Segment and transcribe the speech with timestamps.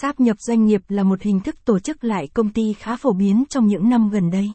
[0.00, 3.12] Sáp nhập doanh nghiệp là một hình thức tổ chức lại công ty khá phổ
[3.12, 4.52] biến trong những năm gần đây.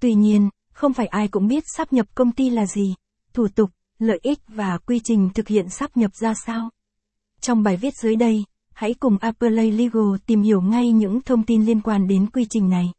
[0.00, 2.94] Tuy nhiên, không phải ai cũng biết sáp nhập công ty là gì,
[3.32, 6.70] thủ tục, lợi ích và quy trình thực hiện sáp nhập ra sao.
[7.40, 11.64] Trong bài viết dưới đây, hãy cùng Appley Legal tìm hiểu ngay những thông tin
[11.64, 12.92] liên quan đến quy trình này.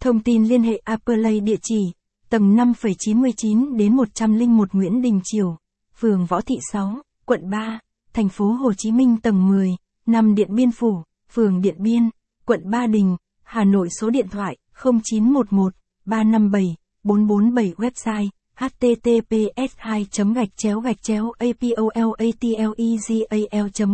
[0.00, 1.92] Thông tin liên hệ Appley địa chỉ,
[2.28, 5.56] tầng 5,99 đến 101 Nguyễn Đình Triều,
[6.00, 7.78] phường Võ Thị 6, quận 3,
[8.12, 9.70] thành phố Hồ Chí Minh tầng 10,
[10.06, 12.10] năm Điện Biên Phủ, phường Điện Biên,
[12.46, 15.74] quận Ba Đình, Hà Nội số điện thoại 0911
[16.04, 22.70] 357 447 website https 2 gạch chéo gạch chéo apolatlegal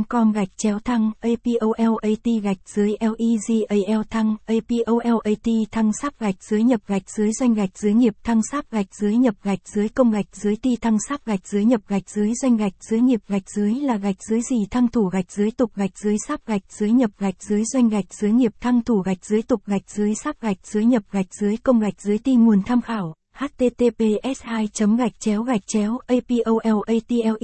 [0.09, 5.39] com gạch chéo thăng apolat gạch dưới legal thăng apolat
[5.73, 9.17] thăng sắp gạch dưới nhập gạch dưới doanh gạch dưới nghiệp thăng sắp gạch dưới
[9.17, 12.57] nhập gạch dưới công gạch dưới ti thăng sắp gạch dưới nhập gạch dưới doanh
[12.57, 15.99] gạch dưới nghiệp gạch dưới là gạch dưới gì thăng thủ gạch dưới tục gạch
[15.99, 19.43] dưới sắp gạch dưới nhập gạch dưới doanh gạch dưới nghiệp thăng thủ gạch dưới
[19.43, 22.81] tục gạch dưới sắp gạch dưới nhập gạch dưới công gạch dưới ti nguồn tham
[22.81, 27.35] khảo https 2 gạch chéo gạch chéo apolatlegal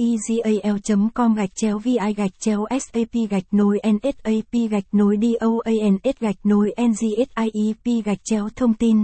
[1.13, 6.73] com gạch chéo vi gạch chéo sap gạch nối nsap gạch nối doans gạch nối
[6.77, 9.03] ngsiep gạch chéo thông tin